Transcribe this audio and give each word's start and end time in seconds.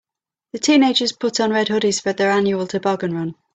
The 0.53 0.57
teenagers 0.57 1.11
put 1.11 1.39
on 1.39 1.51
red 1.51 1.67
hoodies 1.67 2.01
for 2.01 2.11
their 2.11 2.31
annual 2.31 2.65
toboggan 2.65 3.13
run. 3.13 3.35